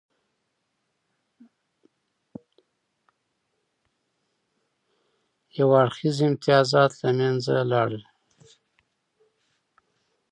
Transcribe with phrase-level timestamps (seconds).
[5.57, 8.03] یو اړخیز امتیازات له منځه لاړل.